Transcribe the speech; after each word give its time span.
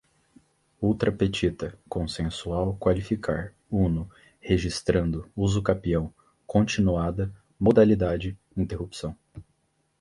ultra 0.81 1.11
petita, 1.11 1.77
concensual, 1.87 2.75
qualificar, 2.77 3.53
uno, 3.69 4.09
registrando, 4.41 5.29
usucapião, 5.35 6.11
continuada, 6.47 7.31
modalidade, 7.59 8.35
interrupção 8.57 9.15